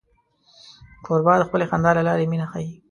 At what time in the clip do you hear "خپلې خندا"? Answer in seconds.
1.47-1.91